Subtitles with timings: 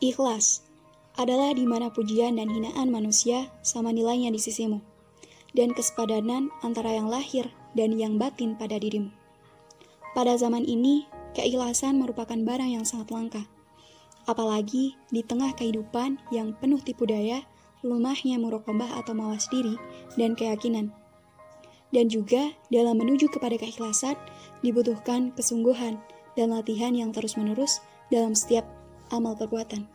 [0.00, 0.64] Ikhlas
[1.20, 4.80] adalah di mana pujian dan hinaan manusia sama nilainya di sisimu,
[5.52, 9.12] dan kesepadanan antara yang lahir dan yang batin pada dirimu.
[10.16, 11.04] Pada zaman ini,
[11.36, 13.44] keikhlasan merupakan barang yang sangat langka.
[14.24, 17.44] Apalagi di tengah kehidupan yang penuh tipu daya,
[17.84, 19.76] lemahnya murokobah atau mawas diri,
[20.16, 20.96] dan keyakinan.
[21.92, 24.16] Dan juga dalam menuju kepada keikhlasan,
[24.64, 26.00] dibutuhkan kesungguhan
[26.40, 28.79] dan latihan yang terus-menerus dalam setiap
[29.10, 29.86] amal perbuatan.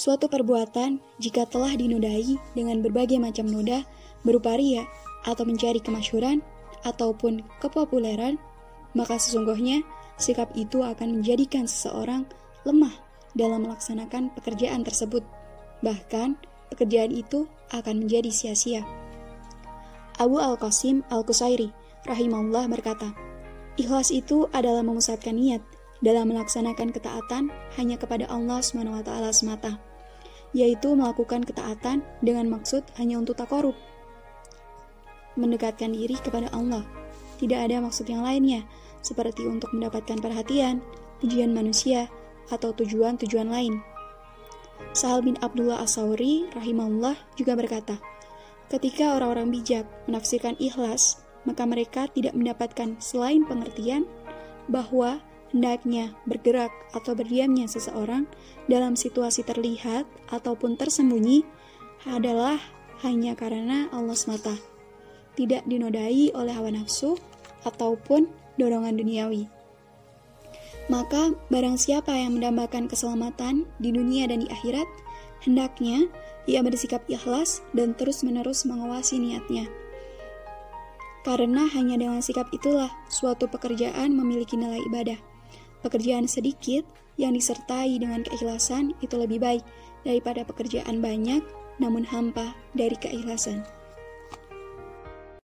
[0.00, 3.84] Suatu perbuatan, jika telah dinodai dengan berbagai macam noda,
[4.24, 4.88] berupa ria
[5.28, 6.40] atau mencari kemasyuran
[6.88, 8.40] ataupun kepopuleran,
[8.96, 9.84] maka sesungguhnya
[10.16, 12.24] sikap itu akan menjadikan seseorang
[12.64, 12.96] lemah
[13.36, 15.20] dalam melaksanakan pekerjaan tersebut.
[15.84, 16.40] Bahkan,
[16.72, 18.82] pekerjaan itu akan menjadi sia-sia.
[20.16, 21.72] Abu Al-Qasim Al-Qusairi
[22.08, 23.12] rahimahullah berkata,
[23.76, 25.60] Ikhlas itu adalah memusatkan niat
[26.00, 29.76] dalam melaksanakan ketaatan hanya kepada Allah SWT semata,
[30.56, 33.76] yaitu melakukan ketaatan dengan maksud hanya untuk takorup,
[35.36, 36.84] mendekatkan diri kepada Allah.
[37.40, 38.64] Tidak ada maksud yang lainnya,
[39.00, 40.84] seperti untuk mendapatkan perhatian,
[41.24, 42.08] pujian manusia,
[42.50, 43.80] atau tujuan-tujuan lain.
[44.90, 47.96] Sahal bin Abdullah As-Sawri rahimahullah juga berkata,
[48.68, 54.04] ketika orang-orang bijak menafsirkan ikhlas maka mereka tidak mendapatkan selain pengertian
[54.68, 58.26] bahwa hendaknya bergerak atau berdiamnya seseorang
[58.70, 61.42] dalam situasi terlihat ataupun tersembunyi
[62.06, 62.56] adalah
[63.02, 64.54] hanya karena Allah semata,
[65.34, 67.18] tidak dinodai oleh hawa nafsu
[67.66, 69.48] ataupun dorongan duniawi.
[70.90, 74.88] Maka barang siapa yang mendambakan keselamatan di dunia dan di akhirat,
[75.46, 76.10] hendaknya
[76.50, 79.70] ia bersikap ikhlas dan terus-menerus mengawasi niatnya
[81.20, 85.20] karena hanya dengan sikap itulah suatu pekerjaan memiliki nilai ibadah.
[85.80, 86.84] Pekerjaan sedikit
[87.16, 89.64] yang disertai dengan keikhlasan itu lebih baik
[90.04, 91.40] daripada pekerjaan banyak
[91.80, 93.64] namun hampa dari keikhlasan.